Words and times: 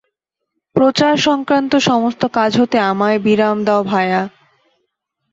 প্রচার-সংক্রান্ত 0.75 1.73
সমস্ত 1.83 2.21
কাজ 2.33 2.51
হতে 2.61 2.77
আমায় 2.91 3.19
বিরাম 3.19 3.57
দাও, 3.63 3.81
ভায়া। 3.83 4.21